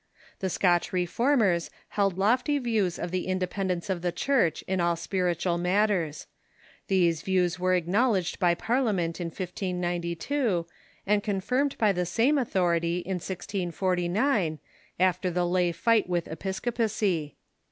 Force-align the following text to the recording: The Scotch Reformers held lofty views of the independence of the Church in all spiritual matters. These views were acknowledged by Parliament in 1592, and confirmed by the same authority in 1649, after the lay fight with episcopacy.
The 0.39 0.49
Scotch 0.49 0.91
Reformers 0.91 1.69
held 1.89 2.17
lofty 2.17 2.57
views 2.57 2.97
of 2.97 3.11
the 3.11 3.27
independence 3.27 3.87
of 3.87 4.01
the 4.01 4.11
Church 4.11 4.63
in 4.63 4.81
all 4.81 4.95
spiritual 4.95 5.59
matters. 5.59 6.25
These 6.87 7.21
views 7.21 7.59
were 7.59 7.75
acknowledged 7.75 8.39
by 8.39 8.55
Parliament 8.55 9.21
in 9.21 9.27
1592, 9.27 10.65
and 11.05 11.21
confirmed 11.21 11.77
by 11.77 11.91
the 11.91 12.07
same 12.07 12.39
authority 12.39 12.97
in 13.01 13.17
1649, 13.19 14.57
after 14.99 15.29
the 15.29 15.45
lay 15.45 15.71
fight 15.71 16.09
with 16.09 16.27
episcopacy. 16.27 17.35